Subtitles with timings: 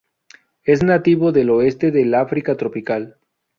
[0.63, 3.19] Es nativo del oeste del África tropical.